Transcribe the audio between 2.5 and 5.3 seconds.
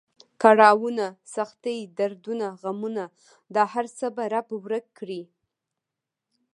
غمونه دا هر څه به رب ورک کړي.